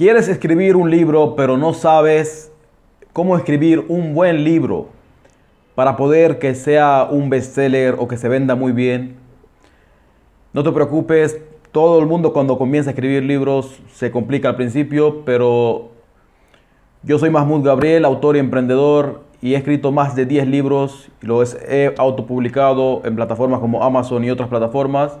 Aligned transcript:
Quieres 0.00 0.28
escribir 0.28 0.76
un 0.76 0.90
libro, 0.90 1.36
pero 1.36 1.58
no 1.58 1.74
sabes 1.74 2.50
cómo 3.12 3.36
escribir 3.36 3.84
un 3.88 4.14
buen 4.14 4.44
libro 4.44 4.86
para 5.74 5.98
poder 5.98 6.38
que 6.38 6.54
sea 6.54 7.06
un 7.10 7.28
bestseller 7.28 7.96
o 7.98 8.08
que 8.08 8.16
se 8.16 8.26
venda 8.26 8.54
muy 8.54 8.72
bien. 8.72 9.16
No 10.54 10.62
te 10.62 10.72
preocupes, 10.72 11.38
todo 11.70 12.00
el 12.00 12.06
mundo 12.06 12.32
cuando 12.32 12.56
comienza 12.56 12.88
a 12.88 12.92
escribir 12.94 13.24
libros 13.24 13.78
se 13.92 14.10
complica 14.10 14.48
al 14.48 14.56
principio, 14.56 15.22
pero 15.26 15.90
yo 17.02 17.18
soy 17.18 17.28
Mahmoud 17.28 17.62
Gabriel, 17.62 18.06
autor 18.06 18.36
y 18.36 18.38
emprendedor, 18.38 19.20
y 19.42 19.52
he 19.52 19.58
escrito 19.58 19.92
más 19.92 20.16
de 20.16 20.24
10 20.24 20.46
libros 20.46 21.10
y 21.22 21.26
los 21.26 21.58
he 21.68 21.94
autopublicado 21.98 23.02
en 23.04 23.16
plataformas 23.16 23.60
como 23.60 23.84
Amazon 23.84 24.24
y 24.24 24.30
otras 24.30 24.48
plataformas. 24.48 25.18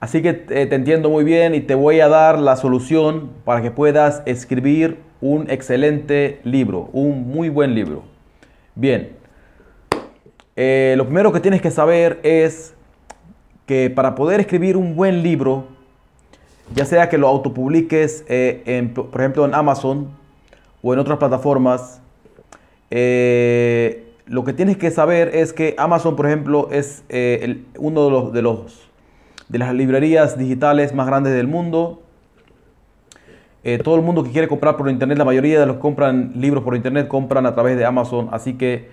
Así 0.00 0.22
que 0.22 0.44
eh, 0.50 0.66
te 0.66 0.74
entiendo 0.76 1.10
muy 1.10 1.24
bien 1.24 1.56
y 1.56 1.60
te 1.60 1.74
voy 1.74 1.98
a 1.98 2.08
dar 2.08 2.38
la 2.38 2.54
solución 2.54 3.30
para 3.44 3.62
que 3.62 3.72
puedas 3.72 4.22
escribir 4.26 4.98
un 5.20 5.50
excelente 5.50 6.40
libro, 6.44 6.88
un 6.92 7.26
muy 7.28 7.48
buen 7.48 7.74
libro. 7.74 8.04
Bien, 8.76 9.10
eh, 10.54 10.94
lo 10.96 11.04
primero 11.04 11.32
que 11.32 11.40
tienes 11.40 11.60
que 11.60 11.72
saber 11.72 12.20
es 12.22 12.74
que 13.66 13.90
para 13.90 14.14
poder 14.14 14.38
escribir 14.38 14.76
un 14.76 14.94
buen 14.94 15.24
libro, 15.24 15.66
ya 16.76 16.84
sea 16.84 17.08
que 17.08 17.18
lo 17.18 17.26
autopubliques, 17.26 18.24
eh, 18.28 18.88
por 18.94 19.20
ejemplo 19.20 19.44
en 19.46 19.54
Amazon 19.54 20.10
o 20.80 20.92
en 20.92 21.00
otras 21.00 21.18
plataformas, 21.18 22.00
lo 22.90 24.44
que 24.44 24.52
tienes 24.54 24.76
que 24.76 24.92
saber 24.92 25.34
es 25.34 25.52
que 25.52 25.74
Amazon, 25.76 26.14
por 26.14 26.26
ejemplo, 26.26 26.68
es 26.70 27.02
uno 27.78 28.04
de 28.04 28.10
los, 28.10 28.32
de 28.32 28.42
los 28.42 28.87
de 29.48 29.58
las 29.58 29.72
librerías 29.74 30.38
digitales 30.38 30.94
más 30.94 31.06
grandes 31.06 31.32
del 31.34 31.46
mundo. 31.46 32.02
Eh, 33.64 33.78
todo 33.78 33.96
el 33.96 34.02
mundo 34.02 34.22
que 34.22 34.30
quiere 34.30 34.48
comprar 34.48 34.76
por 34.76 34.88
internet, 34.88 35.18
la 35.18 35.24
mayoría 35.24 35.60
de 35.60 35.66
los 35.66 35.76
que 35.76 35.82
compran 35.82 36.32
libros 36.36 36.62
por 36.62 36.76
internet 36.76 37.08
compran 37.08 37.46
a 37.46 37.54
través 37.54 37.76
de 37.76 37.84
Amazon. 37.84 38.28
Así 38.32 38.54
que 38.54 38.88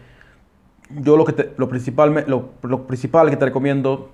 yo 0.89 1.17
lo, 1.17 1.25
que 1.25 1.51
lo, 1.57 1.69
principal, 1.69 2.25
lo, 2.27 2.87
principal 2.87 3.29
que 3.29 3.37
te 3.37 3.45
recomiendo 3.45 4.09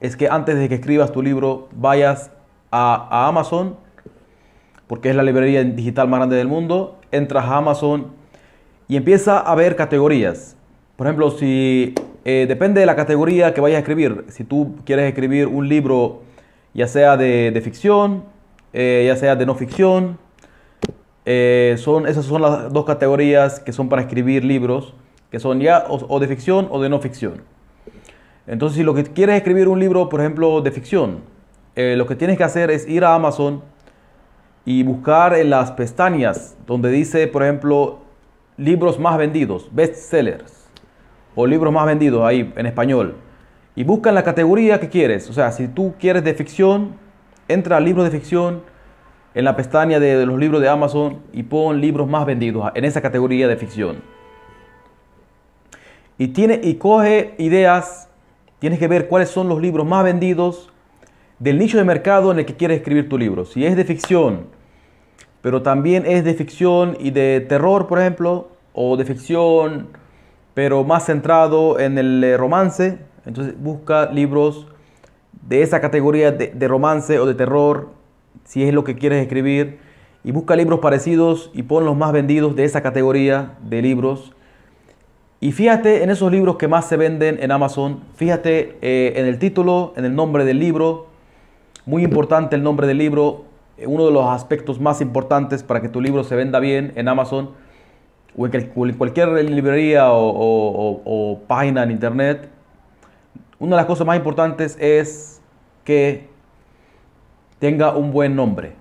es 0.00 0.16
que 0.16 0.28
antes 0.28 0.58
de 0.58 0.68
que 0.68 0.76
escribas 0.76 1.12
tu 1.12 1.22
libro 1.22 1.68
vayas 1.72 2.30
a, 2.70 3.08
a 3.10 3.28
Amazon, 3.28 3.76
porque 4.86 5.10
es 5.10 5.16
la 5.16 5.22
librería 5.22 5.64
digital 5.64 6.08
más 6.08 6.18
grande 6.18 6.36
del 6.36 6.48
mundo, 6.48 6.98
entras 7.10 7.44
a 7.46 7.56
Amazon 7.56 8.08
y 8.88 8.96
empieza 8.96 9.38
a 9.38 9.54
ver 9.54 9.76
categorías. 9.76 10.56
Por 10.96 11.06
ejemplo, 11.06 11.30
si 11.30 11.94
eh, 12.26 12.46
depende 12.48 12.80
de 12.80 12.86
la 12.86 12.96
categoría 12.96 13.52
que 13.52 13.60
vayas 13.60 13.76
a 13.76 13.80
escribir. 13.80 14.24
Si 14.28 14.44
tú 14.44 14.76
quieres 14.86 15.06
escribir 15.06 15.46
un 15.46 15.68
libro, 15.68 16.22
ya 16.72 16.88
sea 16.88 17.18
de, 17.18 17.60
ficción, 17.62 18.24
eh, 18.72 19.04
ya 19.06 19.16
sea 19.16 19.36
de 19.36 19.44
no 19.44 19.54
ficción, 19.54 20.18
eh, 21.26 21.74
son, 21.78 22.06
esas 22.06 22.24
son 22.24 22.40
las 22.40 22.72
dos 22.72 22.86
categorías 22.86 23.60
que 23.60 23.72
son 23.72 23.90
para 23.90 24.02
escribir 24.02 24.42
libros, 24.42 24.94
que 25.30 25.38
son 25.38 25.60
ya 25.60 25.84
o, 25.88 26.18
de 26.18 26.26
ficción 26.26 26.66
o 26.70 26.80
de 26.80 26.88
no 26.88 26.98
ficción. 26.98 27.42
Entonces, 28.46 28.78
si 28.78 28.84
lo 28.84 28.94
que 28.94 29.04
quieres 29.04 29.36
escribir 29.36 29.68
un 29.68 29.78
libro, 29.78 30.08
por 30.08 30.20
ejemplo, 30.20 30.62
de 30.62 30.70
ficción, 30.70 31.20
lo 31.76 32.06
que 32.06 32.14
tienes 32.14 32.38
que 32.38 32.44
hacer 32.44 32.70
es 32.70 32.88
ir 32.88 33.04
a 33.04 33.14
Amazon 33.14 33.62
y 34.64 34.82
buscar 34.82 35.34
en 35.34 35.50
las 35.50 35.72
pestañas 35.72 36.56
donde 36.66 36.90
dice, 36.90 37.26
por 37.26 37.42
ejemplo, 37.42 37.98
libros 38.56 38.98
más 38.98 39.18
vendidos, 39.18 39.68
bestsellers 39.72 40.63
o 41.34 41.46
libros 41.46 41.72
más 41.72 41.86
vendidos 41.86 42.24
ahí 42.24 42.52
en 42.56 42.66
español 42.66 43.16
y 43.76 43.84
busca 43.84 44.12
la 44.12 44.22
categoría 44.22 44.80
que 44.80 44.88
quieres. 44.88 45.28
O 45.28 45.32
sea, 45.32 45.52
si 45.52 45.68
tú 45.68 45.94
quieres 45.98 46.24
de 46.24 46.34
ficción, 46.34 46.96
entra 47.48 47.76
al 47.76 47.84
libro 47.84 48.04
de 48.04 48.10
ficción 48.10 48.62
en 49.34 49.44
la 49.44 49.56
pestaña 49.56 49.98
de, 49.98 50.24
los 50.26 50.38
libros 50.38 50.60
de 50.60 50.68
Amazon 50.68 51.20
y 51.32 51.42
pon 51.42 51.80
libros 51.80 52.08
más 52.08 52.24
vendidos 52.24 52.70
en 52.74 52.84
esa 52.84 53.00
categoría 53.00 53.48
de 53.48 53.56
ficción. 53.56 53.96
Y, 56.16 56.28
tiene, 56.28 56.60
y 56.62 56.74
coge 56.74 57.34
ideas, 57.38 58.08
tienes 58.60 58.78
que 58.78 58.86
ver 58.86 59.08
cuáles 59.08 59.30
son 59.30 59.48
los 59.48 59.60
libros 59.60 59.84
más 59.84 60.04
vendidos 60.04 60.72
del 61.40 61.58
nicho 61.58 61.76
de 61.76 61.84
mercado 61.84 62.30
en 62.30 62.38
el 62.38 62.46
que 62.46 62.54
quieres 62.54 62.78
escribir 62.78 63.08
tu 63.08 63.18
libro. 63.18 63.44
Si 63.44 63.66
es 63.66 63.76
de 63.76 63.84
ficción, 63.84 64.46
pero 65.42 65.62
también 65.62 66.04
es 66.06 66.24
de 66.24 66.34
ficción 66.34 66.96
y 67.00 67.10
de 67.10 67.44
terror, 67.48 67.88
por 67.88 67.98
ejemplo, 67.98 68.48
o 68.72 68.96
de 68.96 69.04
ficción 69.04 69.88
pero 70.54 70.84
más 70.84 71.06
centrado 71.06 71.78
en 71.78 71.98
el 71.98 72.22
eh, 72.22 72.36
romance. 72.36 72.98
Entonces 73.26 73.54
busca 73.60 74.10
libros 74.10 74.68
de 75.46 75.62
esa 75.62 75.80
categoría 75.80 76.32
de, 76.32 76.68
romance 76.68 77.18
o 77.18 77.26
de 77.26 77.34
terror, 77.34 77.90
si 78.44 78.62
es 78.62 78.72
lo 78.72 78.84
que 78.84 78.94
quieres 78.94 79.20
escribir. 79.22 79.78
Y 80.22 80.32
busca 80.32 80.56
libros 80.56 80.80
parecidos 80.80 81.50
y 81.52 81.64
pon 81.64 81.84
los 81.84 81.96
más 81.96 82.12
vendidos 82.12 82.56
de 82.56 82.64
esa 82.64 82.82
categoría 82.82 83.58
de 83.62 83.82
libros. 83.82 84.32
Y 85.40 85.52
fíjate 85.52 86.02
en 86.02 86.08
esos 86.08 86.32
libros 86.32 86.56
que 86.56 86.66
más 86.66 86.86
se 86.86 86.96
venden 86.96 87.36
en 87.42 87.50
Amazon. 87.50 88.00
Fíjate 88.14 88.78
eh, 88.80 89.12
en 89.16 89.26
el 89.26 89.38
título, 89.38 89.92
en 89.96 90.06
el 90.06 90.14
nombre 90.14 90.46
del 90.46 90.58
libro. 90.60 91.08
Muy 91.84 92.04
importante 92.04 92.56
el 92.56 92.62
nombre 92.62 92.86
del 92.86 92.96
libro. 92.96 93.44
Uno 93.84 94.06
de 94.06 94.12
los 94.12 94.24
aspectos 94.26 94.80
más 94.80 95.02
importantes 95.02 95.62
para 95.62 95.82
que 95.82 95.90
tu 95.90 96.00
libro 96.00 96.24
se 96.24 96.36
venda 96.36 96.60
bien 96.60 96.92
en 96.94 97.08
Amazon 97.08 97.50
o 98.36 98.46
en 98.46 98.94
cualquier 98.96 99.28
librería 99.44 100.06
o, 100.10 101.40
página 101.46 101.82
en 101.84 101.90
internet, 101.90 102.48
una 103.58 103.76
de 103.76 103.82
las 103.82 103.86
cosas 103.86 104.06
más 104.06 104.16
importantes 104.16 104.76
es 104.80 105.40
que 105.84 106.28
tenga 107.58 107.94
un 107.96 108.12
buen 108.12 108.34
nombre. 108.34 108.72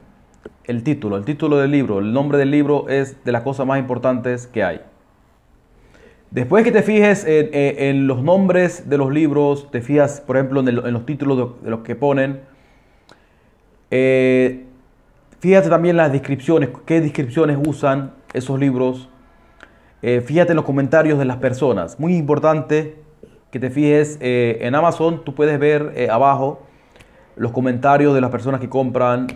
El 0.65 0.83
título, 0.83 1.17
el 1.17 1.25
título 1.25 1.57
del 1.57 1.71
libro, 1.71 1.99
el 1.99 2.13
nombre 2.13 2.37
del 2.37 2.51
libro 2.51 2.89
es 2.89 3.23
de 3.23 3.31
las 3.31 3.43
cosas 3.43 3.67
más 3.67 3.79
importantes 3.79 4.47
que 4.47 4.63
hay. 4.63 4.81
Después 6.31 6.63
que 6.63 6.71
te 6.71 6.81
fijes 6.81 7.25
en, 7.27 8.07
los 8.07 8.23
nombres 8.23 8.89
de 8.89 8.97
los 8.97 9.11
libros, 9.11 9.69
te 9.69 9.81
fijas, 9.81 10.19
por 10.19 10.37
ejemplo, 10.37 10.61
en, 10.61 10.93
los 10.93 11.05
títulos 11.05 11.61
de, 11.61 11.69
los 11.69 11.81
que 11.81 11.95
ponen, 11.95 12.39
eh, 13.91 14.65
fíjate 15.39 15.69
también 15.69 15.95
las 15.95 16.11
descripciones, 16.11 16.69
qué 16.87 17.01
descripciones 17.01 17.59
usan 17.67 18.13
esos 18.33 18.59
libros 18.59 19.09
eh, 20.05 20.19
fíjate 20.19 20.51
en 20.51 20.57
los 20.57 20.65
comentarios 20.65 21.17
de 21.17 21.23
las 21.23 21.37
personas. 21.37 21.97
Muy 21.97 22.17
importante 22.17 22.97
que 23.51 23.59
te 23.59 23.69
fijes 23.69 24.17
eh, 24.19 24.57
en 24.59 24.75
Amazon. 24.75 25.23
Tú 25.23 25.33
puedes 25.33 25.57
ver 25.57 25.93
eh, 25.95 26.09
abajo 26.09 26.59
los 27.37 27.53
comentarios 27.53 28.13
de 28.13 28.19
las 28.19 28.29
personas 28.29 28.59
que 28.59 28.67
compran. 28.67 29.27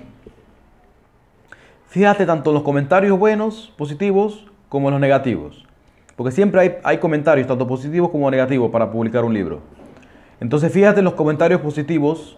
Fíjate 1.88 2.26
tanto 2.26 2.50
en 2.50 2.56
los 2.56 2.64
comentarios 2.64 3.18
buenos, 3.18 3.74
positivos, 3.78 4.46
como 4.68 4.90
en 4.90 4.96
los 4.96 5.00
negativos. 5.00 5.66
Porque 6.18 6.34
siempre 6.34 6.60
hay, 6.60 6.76
hay 6.84 6.98
comentarios, 6.98 7.48
tanto 7.48 7.66
positivos 7.66 8.10
como 8.10 8.30
negativos, 8.30 8.70
para 8.70 8.92
publicar 8.92 9.24
un 9.24 9.34
libro. 9.34 9.62
Entonces 10.42 10.70
fíjate 10.74 11.00
en 11.00 11.06
los 11.06 11.14
comentarios 11.14 11.62
positivos 11.62 12.38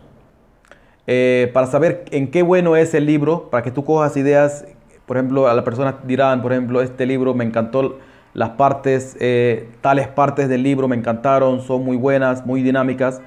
para 1.51 1.65
saber 1.65 2.05
en 2.11 2.29
qué 2.29 2.43
bueno 2.43 2.75
es 2.75 2.93
el 2.93 3.07
libro, 3.07 3.49
para 3.49 3.63
que 3.63 3.71
tú 3.71 3.83
cojas 3.83 4.15
ideas. 4.15 4.67
Por 5.07 5.17
ejemplo, 5.17 5.47
a 5.47 5.55
las 5.55 5.65
personas 5.65 5.95
dirán, 6.05 6.43
por 6.43 6.51
ejemplo, 6.51 6.83
este 6.83 7.07
libro 7.07 7.33
me 7.33 7.43
encantó 7.43 7.97
las 8.33 8.51
partes, 8.51 9.17
eh, 9.19 9.69
tales 9.81 10.07
partes 10.07 10.47
del 10.49 10.63
libro 10.63 10.87
me 10.87 10.95
encantaron, 10.95 11.61
son 11.61 11.83
muy 11.83 11.97
buenas, 11.97 12.45
muy 12.45 12.61
dinámicas. 12.61 13.21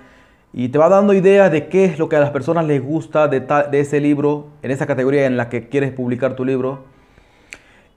Y 0.53 0.69
te 0.69 0.79
va 0.79 0.89
dando 0.89 1.15
ideas 1.15 1.51
de 1.51 1.69
qué 1.69 1.85
es 1.85 1.99
lo 1.99 2.09
que 2.09 2.17
a 2.17 2.21
las 2.21 2.31
personas 2.31 2.67
les 2.67 2.83
gusta 2.83 3.27
de, 3.27 3.41
de 3.41 3.81
ese 3.81 4.01
libro, 4.01 4.49
en 4.63 4.71
esa 4.71 4.87
categoría 4.87 5.27
en 5.27 5.37
la 5.37 5.49
que 5.49 5.69
quieres 5.69 5.93
publicar 5.93 6.37
tu 6.37 6.45
libro. 6.45 6.85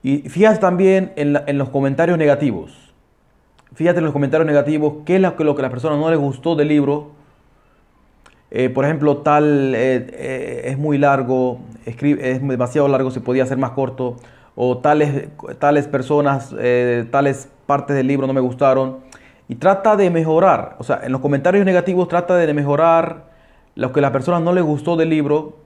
Y 0.05 0.29
fíjate 0.29 0.59
también 0.59 1.13
en, 1.15 1.57
los 1.57 1.69
comentarios 1.69 2.17
negativos. 2.17 2.93
Fíjate 3.73 3.97
en 3.97 4.05
los 4.05 4.13
comentarios 4.13 4.45
negativos 4.45 4.97
qué 5.03 5.15
es 5.15 5.21
lo 5.21 5.35
que, 5.35 5.43
lo 5.43 5.55
que 5.55 5.61
a 5.61 5.63
las 5.63 5.71
personas 5.71 5.97
no 5.97 6.09
les 6.09 6.19
gustó 6.19 6.55
del 6.55 6.67
libro. 6.67 7.11
Eh, 8.51 8.69
por 8.69 8.85
ejemplo, 8.85 9.17
tal 9.17 9.73
eh, 9.75 10.61
es 10.65 10.77
muy 10.77 10.99
largo, 10.99 11.59
es 11.85 12.47
demasiado 12.47 12.87
largo, 12.87 13.09
se 13.09 13.19
podía 13.19 13.43
hacer 13.43 13.57
más 13.57 13.71
corto 13.71 14.17
o 14.55 14.77
tales, 14.77 15.27
tales 15.59 15.87
personas, 15.87 16.55
eh, 16.57 17.05
tales 17.11 17.49
partes 17.65 17.95
del 17.95 18.07
libro 18.07 18.27
no 18.27 18.33
me 18.33 18.41
gustaron. 18.41 18.99
Y 19.47 19.55
trata 19.55 19.95
de 19.95 20.09
mejorar, 20.09 20.75
o 20.79 20.83
sea, 20.83 21.01
en 21.03 21.11
los 21.11 21.21
comentarios 21.21 21.65
negativos 21.65 22.07
trata 22.07 22.35
de 22.35 22.51
mejorar 22.53 23.25
lo 23.75 23.91
que 23.91 23.99
a 23.99 24.01
las 24.01 24.11
personas 24.11 24.41
no 24.41 24.53
les 24.53 24.63
gustó 24.63 24.95
del 24.95 25.09
libro 25.09 25.57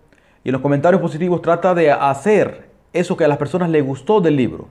y 0.43 0.49
en 0.49 0.53
los 0.53 0.61
comentarios 0.61 1.01
positivos 1.01 1.41
trata 1.41 1.73
de 1.73 1.91
hacer 1.91 2.69
eso 2.91 3.15
que 3.15 3.23
a 3.23 3.27
las 3.27 3.37
personas 3.37 3.69
les 3.69 3.85
gustó 3.85 4.19
del 4.19 4.35
libro. 4.35 4.67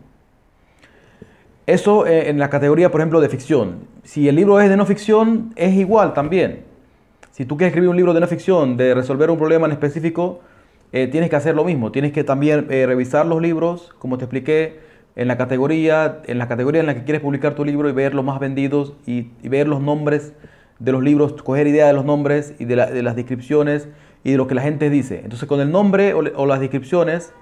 Eso 1.66 2.06
eh, 2.06 2.30
en 2.30 2.38
la 2.38 2.50
categoría, 2.50 2.90
por 2.90 3.00
ejemplo, 3.00 3.20
de 3.20 3.28
ficción. 3.28 3.86
Si 4.02 4.28
el 4.28 4.36
libro 4.36 4.60
es 4.60 4.68
de 4.68 4.76
no 4.76 4.86
ficción, 4.86 5.52
es 5.54 5.74
igual 5.74 6.14
también. 6.14 6.64
Si 7.30 7.44
tú 7.44 7.56
quieres 7.56 7.70
escribir 7.70 7.90
un 7.90 7.96
libro 7.96 8.14
de 8.14 8.20
no 8.20 8.26
ficción, 8.26 8.76
de 8.76 8.94
resolver 8.94 9.30
un 9.30 9.38
problema 9.38 9.66
en 9.66 9.72
específico, 9.72 10.40
eh, 10.92 11.06
tienes 11.06 11.30
que 11.30 11.36
hacer 11.36 11.54
lo 11.54 11.64
mismo. 11.64 11.92
Tienes 11.92 12.12
que 12.12 12.24
también 12.24 12.66
eh, 12.70 12.86
revisar 12.86 13.26
los 13.26 13.42
libros, 13.42 13.94
como 13.98 14.18
te 14.18 14.24
expliqué, 14.24 14.80
en 15.16 15.28
la 15.28 15.36
categoría, 15.36 16.22
en 16.26 16.38
la 16.38 16.48
categoría 16.48 16.80
en 16.80 16.86
la 16.86 16.94
que 16.94 17.04
quieres 17.04 17.20
publicar 17.20 17.54
tu 17.54 17.64
libro 17.64 17.88
y 17.88 17.92
ver 17.92 18.14
los 18.14 18.24
más 18.24 18.38
vendidos 18.38 18.94
y, 19.04 19.26
ver 19.42 19.66
los 19.66 19.80
nombres 19.80 20.32
de 20.78 20.92
los 20.92 21.02
libros, 21.02 21.32
coger 21.42 21.66
idea 21.66 21.88
de 21.88 21.92
los 21.92 22.04
nombres 22.04 22.54
y 22.60 22.64
de, 22.66 22.76
las 22.76 23.16
descripciones 23.16 23.88
y 24.22 24.30
de 24.30 24.36
lo 24.36 24.46
que 24.46 24.54
la 24.54 24.62
gente 24.62 24.90
dice. 24.90 25.20
Entonces 25.24 25.48
con 25.48 25.60
el 25.60 25.72
nombre 25.72 26.14
o, 26.14 26.46
las 26.46 26.60
descripciones 26.60 27.32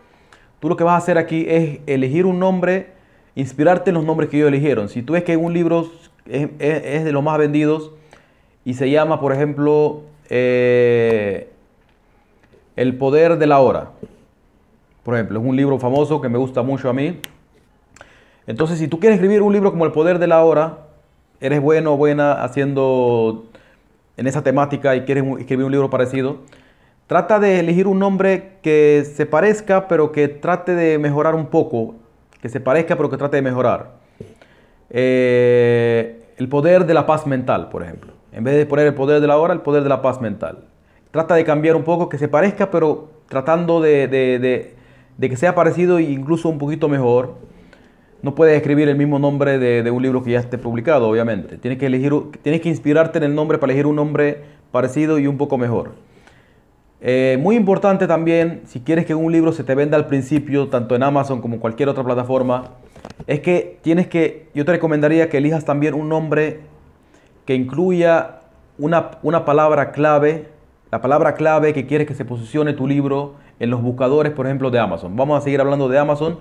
tú 0.58 0.70
lo 0.70 0.78
que 0.78 0.84
vas 0.84 0.94
a 0.94 0.96
hacer 0.96 1.19
aquí 1.19 1.44
es 1.46 1.81
elegir 1.87 2.25
un 2.25 2.38
nombre, 2.38 2.93
inspirarte 3.34 3.90
en 3.90 3.94
los 3.94 4.04
nombres 4.04 4.31
que 4.31 4.38
ellos 4.38 4.48
eligieron. 4.48 4.88
Si 4.88 5.02
tú 5.02 5.12
ves 5.12 5.22
que 5.22 5.37
un 5.37 5.52
libro 5.52 5.90
es, 6.25 6.48
es 6.58 7.04
de 7.04 7.12
los 7.12 7.22
más 7.22 7.37
vendidos 7.37 7.93
y 8.64 8.72
se 8.72 8.88
llama, 8.88 9.20
por 9.20 9.34
ejemplo, 9.34 10.02
eh, 10.31 11.45
El 12.76 12.96
poder 12.99 13.38
de 13.38 13.46
la 13.46 13.61
hora. 13.61 13.93
Por 15.02 15.14
ejemplo, 15.14 15.40
es 15.40 15.46
un 15.46 15.56
libro 15.56 15.78
famoso 15.78 16.20
que 16.20 16.28
me 16.28 16.37
gusta 16.37 16.62
mucho 16.62 16.90
a 16.90 16.93
mí. 16.93 17.20
Entonces, 18.46 18.78
si 18.78 18.87
tú 18.87 19.00
quieres 19.00 19.17
escribir 19.17 19.40
un 19.40 19.52
libro 19.52 19.70
como 19.70 19.87
El 19.87 19.93
poder 19.93 20.19
de 20.19 20.26
la 20.26 20.44
hora, 20.44 20.81
eres 21.40 21.61
bueno 21.61 21.94
o 21.94 21.96
buena 21.96 22.44
haciendo 22.44 23.46
en 24.19 24.26
esa 24.26 24.43
temática 24.43 24.94
y 24.94 25.02
quieres 25.02 25.25
escribir 25.38 25.64
un 25.64 25.73
libro 25.73 25.88
parecido, 25.88 26.38
trata 27.06 27.38
de 27.38 27.61
elegir 27.61 27.87
un 27.87 27.99
nombre 27.99 28.58
que 28.62 29.05
se 29.05 29.25
parezca, 29.25 29.88
pero 29.88 30.12
que 30.12 30.29
trate 30.29 30.75
de 30.75 30.99
mejorar 30.99 31.34
un 31.34 31.46
poco. 31.46 31.94
Que 32.43 32.50
se 32.50 32.61
parezca, 32.61 32.96
pero 32.96 33.08
que 33.08 33.17
trate 33.17 33.37
de 33.37 33.43
mejorar. 33.43 33.93
Eh, 34.90 36.26
el 36.37 36.49
poder 36.50 36.84
de 36.84 36.93
la 36.93 37.06
paz 37.06 37.26
mental, 37.26 37.70
por 37.70 37.82
ejemplo. 37.82 38.12
En 38.32 38.44
vez 38.44 38.55
de 38.55 38.67
poner 38.67 38.87
el 38.87 38.94
poder 38.94 39.22
de 39.22 39.26
la 39.26 39.38
hora, 39.38 39.55
el 39.55 39.62
poder 39.62 39.82
de 39.82 39.88
la 39.88 40.02
paz 40.02 40.20
mental. 40.20 40.64
Trata 41.17 41.35
de 41.35 41.45
cambiar 41.47 41.77
un 41.77 41.83
poco, 41.83 42.11
que 42.11 42.19
se 42.19 42.29
parezca, 42.29 42.71
pero 42.71 43.09
tratando 43.31 43.81
de, 43.81 44.75
que 45.19 45.37
sea 45.39 45.55
parecido 45.55 45.97
e 45.97 46.03
incluso 46.03 46.51
un 46.51 46.59
poquito 46.59 46.91
mejor. 46.91 47.37
No 48.21 48.35
puedes 48.35 48.55
escribir 48.55 48.87
el 48.91 48.99
mismo 48.99 49.19
nombre 49.19 49.59
de, 49.59 49.91
un 49.91 50.03
libro 50.03 50.23
que 50.23 50.33
ya 50.33 50.41
esté 50.41 50.59
publicado, 50.59 51.09
obviamente. 51.09 51.57
Tienes 51.57 51.79
que, 51.79 51.87
elegir, 51.87 52.13
tienes 52.43 52.61
que 52.61 52.69
inspirarte 52.69 53.17
en 53.17 53.25
el 53.25 53.35
nombre 53.35 53.57
para 53.57 53.73
elegir 53.73 53.87
un 53.87 53.97
nombre 53.97 54.43
parecido 54.71 55.19
y 55.19 55.27
un 55.27 55.39
poco 55.39 55.57
mejor. 55.57 55.93
Eh, 57.01 57.39
muy 57.41 57.57
importante 57.57 58.07
también, 58.07 58.61
si 58.67 58.81
quieres 58.81 59.07
que 59.07 59.15
un 59.15 59.33
libro 59.33 59.53
se 59.53 59.65
te 59.65 59.75
venda 59.75 59.97
al 59.97 60.09
principio, 60.09 60.69
tanto 60.69 60.97
en 60.97 61.03
Amazon 61.03 61.41
como 61.41 61.55
en 61.55 61.61
cualquier 61.61 61.89
otra 61.89 62.05
plataforma, 62.05 62.73
es 63.27 63.41
que 63.41 63.79
tienes 63.81 64.07
que, 64.07 64.51
yo 64.53 64.67
te 64.67 64.73
recomendaría 64.73 65.31
que 65.31 65.39
elijas 65.39 65.65
también 65.65 65.95
un 65.95 66.11
nombre 66.11 66.61
que 67.47 67.55
incluya 67.55 68.41
una, 68.77 69.13
una 69.23 69.47
palabra 69.47 69.93
clave, 69.93 70.55
la 70.91 71.00
palabra 71.00 71.35
clave 71.35 71.73
que 71.73 71.87
quieres 71.87 72.06
que 72.06 72.15
se 72.15 72.25
posicione 72.25 72.73
tu 72.73 72.87
libro 72.87 73.35
en 73.59 73.71
los 73.71 73.83
buscadores, 73.83 74.33
por 74.33 74.47
ejemplo, 74.47 74.71
de 74.71 74.79
Amazon. 74.79 75.17
Vamos 75.17 75.38
a 75.38 75.41
seguir 75.41 75.61
hablando 75.61 75.88
de 75.88 75.99
Amazon. 75.99 76.38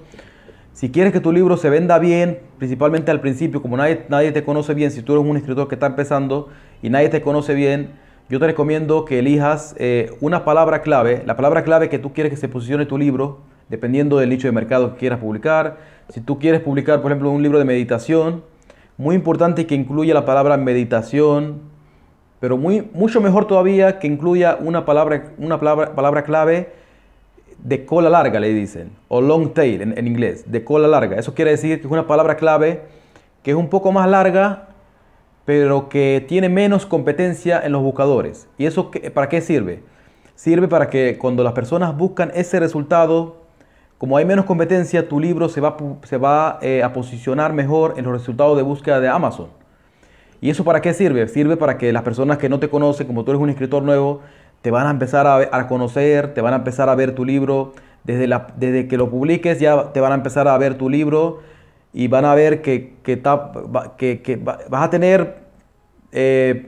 Si 0.71 0.91
quieres 0.91 1.13
que 1.13 1.19
tu 1.19 1.31
libro 1.31 1.57
se 1.57 1.69
venda 1.69 1.97
bien, 1.99 2.39
principalmente 2.57 3.09
al 3.09 3.21
principio, 3.21 3.61
como 3.61 3.77
nadie, 3.77 4.05
nadie 4.09 4.31
te 4.31 4.43
conoce 4.43 4.73
bien, 4.73 4.91
si 4.91 5.01
tú 5.01 5.13
eres 5.13 5.25
un 5.25 5.37
escritor 5.37 5.67
que 5.67 5.75
está 5.75 5.87
empezando 5.87 6.49
y 6.83 6.89
nadie 6.89 7.09
te 7.09 7.21
conoce 7.21 7.53
bien, 7.53 7.91
yo 8.29 8.39
te 8.39 8.47
recomiendo 8.47 9.05
que 9.05 9.19
elijas 9.19 9.75
eh, 9.77 10.11
una 10.19 10.43
palabra 10.43 10.81
clave, 10.81 11.23
la 11.25 11.35
palabra 11.35 11.63
clave 11.63 11.89
que 11.89 11.97
tú 11.97 12.11
quieres 12.13 12.31
que 12.31 12.37
se 12.37 12.49
posicione 12.49 12.85
tu 12.85 12.97
libro, 12.97 13.39
dependiendo 13.69 14.17
del 14.17 14.29
nicho 14.29 14.47
de 14.47 14.51
mercado 14.51 14.93
que 14.93 14.99
quieras 14.99 15.19
publicar. 15.19 15.77
Si 16.09 16.21
tú 16.21 16.39
quieres 16.39 16.61
publicar, 16.61 17.01
por 17.01 17.11
ejemplo, 17.11 17.31
un 17.31 17.41
libro 17.41 17.57
de 17.57 17.65
meditación, 17.65 18.43
muy 18.97 19.15
importante 19.15 19.65
que 19.65 19.75
incluya 19.75 20.13
la 20.13 20.25
palabra 20.25 20.57
meditación, 20.57 21.61
pero 22.45 22.57
muy, 22.57 22.87
mucho 22.93 23.21
mejor 23.21 23.47
todavía 23.47 23.97
que 23.97 24.05
incluya 24.05 24.55
una 24.59 24.85
palabra, 24.85 25.31
una 25.39 25.57
palabra, 25.59 25.95
palabra 25.95 26.23
clave 26.23 26.69
de 27.57 27.87
cola 27.87 28.07
larga, 28.07 28.39
le 28.39 28.53
dicen, 28.53 28.91
o 29.07 29.19
long 29.19 29.51
tail 29.51 29.81
en, 29.81 29.97
en, 29.97 30.05
inglés, 30.05 30.43
de 30.45 30.63
cola 30.63 30.87
larga. 30.87 31.17
Eso 31.17 31.33
quiere 31.33 31.49
decir 31.49 31.79
que 31.79 31.87
es 31.87 31.91
una 31.91 32.05
palabra 32.05 32.37
clave 32.37 32.83
que 33.41 33.49
es 33.49 33.57
un 33.57 33.67
poco 33.67 33.91
más 33.91 34.07
larga, 34.07 34.67
pero 35.43 35.89
que 35.89 36.23
tiene 36.27 36.47
menos 36.47 36.85
competencia 36.85 37.59
en 37.65 37.71
los 37.71 37.81
buscadores. 37.81 38.47
¿Y 38.59 38.67
eso 38.67 38.91
para 39.15 39.27
qué 39.27 39.41
sirve? 39.41 39.81
Sirve 40.35 40.67
para 40.67 40.91
que 40.91 41.17
cuando 41.17 41.43
las 41.43 41.53
personas 41.53 41.97
buscan 41.97 42.31
ese 42.35 42.59
resultado 42.59 43.37
como 43.97 44.17
hay 44.17 44.25
menos 44.25 44.45
competencia, 44.45 45.09
tu 45.09 45.19
libro 45.19 45.49
se 45.49 45.61
va, 45.61 45.75
se 46.03 46.17
va 46.17 46.59
eh, 46.61 46.83
a 46.83 46.93
posicionar 46.93 47.53
mejor 47.53 47.95
en 47.97 48.05
los 48.05 48.13
resultados 48.13 48.55
de 48.55 48.61
búsqueda 48.61 48.99
de 48.99 49.07
Amazon. 49.07 49.64
¿Y 50.41 50.49
eso 50.49 50.63
para 50.63 50.81
qué 50.81 50.93
sirve? 50.93 51.27
Sirve 51.27 51.57
para 51.57 51.77
que 51.77 51.91
las 51.93 52.03
personas 52.03 52.37
que 52.37 52.49
no 52.49 52.59
te 52.59 52.69
conocen, 52.69 53.07
como 53.07 53.23
tú 53.23 53.31
eres 53.31 53.41
un 53.41 53.49
escritor 53.49 53.83
nuevo, 53.83 54.21
te 54.61 54.71
van 54.71 54.87
a 54.87 54.91
empezar 54.91 55.27
a, 55.27 55.67
conocer, 55.67 56.33
te 56.33 56.41
van 56.41 56.53
a 56.53 56.57
empezar 56.57 56.89
a 56.89 56.95
ver 56.95 57.13
tu 57.13 57.25
libro. 57.25 57.73
Desde, 58.03 58.27
desde, 58.57 58.87
que 58.87 58.97
lo 58.97 59.09
publiques 59.09 59.59
ya 59.59 59.91
te 59.91 59.99
van 59.99 60.11
a 60.11 60.15
empezar 60.15 60.47
a 60.47 60.55
ver 60.59 60.75
tu 60.75 60.89
libro 60.89 61.39
y 61.91 62.07
van 62.07 62.25
a 62.25 62.35
ver 62.35 62.61
que, 62.61 62.93
que, 63.03 63.21
que, 63.21 64.35
vas 64.35 64.83
a 64.83 64.89
tener 64.89 65.37
eh, 66.11 66.67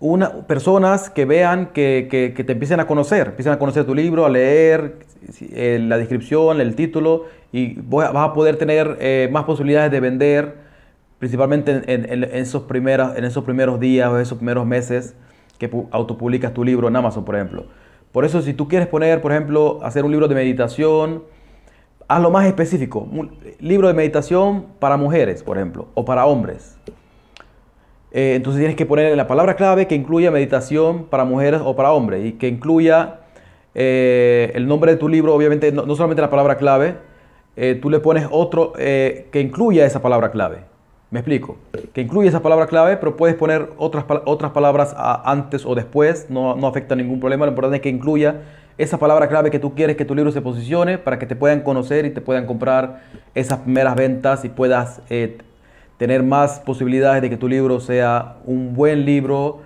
una, 0.00 0.46
personas 0.46 1.08
que 1.08 1.24
vean 1.24 1.70
que, 1.72 2.08
te 2.10 2.52
empiecen 2.52 2.80
a 2.80 2.86
conocer, 2.86 3.28
empiecen 3.28 3.52
a 3.52 3.58
conocer 3.58 3.84
tu 3.84 3.94
libro, 3.94 4.26
a 4.26 4.28
leer, 4.28 4.96
eh, 5.52 5.78
la 5.80 5.96
descripción, 5.96 6.60
el 6.60 6.74
título, 6.74 7.26
y 7.52 7.74
vas 7.80 8.10
a 8.14 8.32
poder 8.32 8.56
tener 8.56 8.98
eh, 9.00 9.28
más 9.32 9.44
posibilidades 9.44 9.92
de 9.92 10.00
vender, 10.00 10.56
principalmente 11.22 11.82
en, 11.86 12.24
esos 12.24 12.64
primeros, 12.64 13.16
en 13.16 13.22
esos 13.22 13.44
primeros 13.44 13.78
días 13.78 14.10
o 14.10 14.18
esos 14.18 14.38
primeros 14.38 14.66
meses 14.66 15.14
que 15.56 15.70
autopublicas 15.92 16.52
tu 16.52 16.64
libro 16.64 16.88
en 16.88 16.96
Amazon, 16.96 17.24
por 17.24 17.36
ejemplo. 17.36 17.66
Por 18.10 18.24
eso, 18.24 18.42
si 18.42 18.54
tú 18.54 18.66
quieres 18.66 18.88
poner, 18.88 19.20
por 19.20 19.30
ejemplo, 19.30 19.78
hacer 19.84 20.04
un 20.04 20.10
libro 20.10 20.26
de 20.26 20.34
meditación, 20.34 21.22
hazlo 22.08 22.32
más 22.32 22.46
específico. 22.46 23.06
Un 23.08 23.38
libro 23.60 23.86
de 23.86 23.94
meditación 23.94 24.66
para 24.80 24.96
mujeres, 24.96 25.44
por 25.44 25.58
ejemplo, 25.58 25.86
o 25.94 26.04
para 26.04 26.26
hombres. 26.26 26.76
Eh, 28.10 28.32
entonces 28.34 28.58
tienes 28.58 28.74
que 28.74 28.84
poner 28.84 29.16
la 29.16 29.28
palabra 29.28 29.54
clave 29.54 29.86
que 29.86 29.94
incluya 29.94 30.32
meditación 30.32 31.04
para 31.04 31.24
mujeres 31.24 31.60
o 31.64 31.76
para 31.76 31.92
hombres 31.92 32.26
y 32.26 32.32
que 32.32 32.48
incluya 32.48 33.20
eh, 33.76 34.50
el 34.56 34.66
nombre 34.66 34.90
de 34.90 34.98
tu 34.98 35.08
libro, 35.08 35.32
obviamente 35.36 35.70
no, 35.70 35.94
solamente 35.94 36.20
la 36.20 36.30
palabra 36.30 36.56
clave, 36.56 36.96
eh, 37.54 37.78
tú 37.80 37.90
le 37.90 38.00
pones 38.00 38.26
otro 38.28 38.72
que 38.72 39.40
incluya 39.40 39.86
esa 39.86 40.02
palabra 40.02 40.32
clave. 40.32 40.71
Me 41.12 41.20
explico. 41.20 41.58
Que 41.92 42.00
incluye 42.00 42.30
esa 42.30 42.40
palabra 42.40 42.66
clave, 42.66 42.96
pero 42.96 43.18
puedes 43.18 43.36
poner 43.36 43.68
otras, 43.76 44.06
otras 44.24 44.52
palabras 44.52 44.94
antes 44.96 45.66
o 45.66 45.74
después, 45.74 46.26
no, 46.30 46.56
no 46.56 46.66
afecta 46.66 46.96
ningún 46.96 47.20
problema. 47.20 47.44
Lo 47.44 47.52
importante 47.52 47.76
es 47.76 47.82
que 47.82 47.90
incluya 47.90 48.40
esa 48.78 48.98
palabra 48.98 49.28
clave 49.28 49.50
que 49.50 49.58
tú 49.58 49.74
quieres 49.74 49.96
que 49.96 50.06
tu 50.06 50.14
libro 50.14 50.32
se 50.32 50.40
posicione 50.40 50.96
para 50.96 51.18
que 51.18 51.26
te 51.26 51.36
puedan 51.36 51.60
conocer 51.60 52.06
y 52.06 52.10
te 52.10 52.22
puedan 52.22 52.46
comprar 52.46 53.02
esas 53.34 53.58
primeras 53.58 53.94
ventas 53.94 54.46
y 54.46 54.48
puedas 54.48 55.02
tener 55.98 56.22
más 56.22 56.60
posibilidades 56.60 57.20
de 57.20 57.28
que 57.28 57.36
tu 57.36 57.46
libro 57.46 57.78
sea 57.78 58.36
un 58.46 58.72
buen 58.72 59.04
libro 59.04 59.60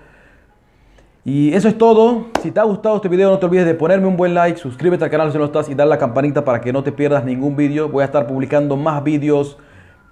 y 1.23 1.53
eso 1.53 1.69
es 1.69 1.77
todo. 1.77 2.25
Si 2.43 2.51
te 2.51 2.59
ha 2.59 2.63
gustado 2.63 2.97
este 2.97 3.07
video 3.07 3.29
no 3.29 3.39
te 3.39 3.45
olvides 3.45 3.65
de 3.65 3.73
ponerme 3.73 4.07
un 4.07 4.17
buen 4.17 4.33
like, 4.33 4.59
suscríbete 4.59 5.05
al 5.05 5.09
canal 5.09 5.31
si 5.31 5.37
no 5.37 5.45
estás 5.45 5.69
y 5.69 5.75
dar 5.75 5.87
la 5.87 5.97
campanita 5.97 6.43
para 6.43 6.59
que 6.59 6.73
no 6.73 6.83
te 6.83 6.91
pierdas 6.91 7.23
ningún 7.23 7.55
video. 7.55 7.87
Voy 7.87 8.01
a 8.01 8.05
estar 8.05 8.27
publicando 8.27 8.75
más 8.75 9.01
videos 9.01 9.57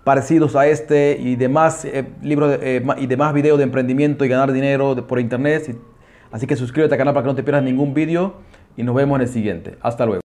parecidos 0.05 0.55
a 0.55 0.67
este 0.67 1.17
y 1.19 1.35
demás 1.35 1.83
eh, 1.83 2.05
libros 2.21 2.59
eh, 2.61 2.85
y 2.97 3.07
demás 3.07 3.33
videos 3.33 3.57
de 3.57 3.65
emprendimiento 3.65 4.23
y 4.23 4.29
ganar 4.29 4.53
dinero 4.53 4.95
por 5.07 5.19
internet. 5.19 5.75
Así 6.31 6.47
que 6.47 6.55
suscríbete 6.55 6.93
al 6.93 6.99
canal 6.99 7.13
para 7.13 7.23
que 7.23 7.29
no 7.29 7.35
te 7.35 7.43
pierdas 7.43 7.63
ningún 7.63 7.93
video 7.93 8.35
y 8.77 8.83
nos 8.83 8.95
vemos 8.95 9.17
en 9.17 9.23
el 9.23 9.27
siguiente. 9.27 9.77
Hasta 9.81 10.05
luego. 10.05 10.21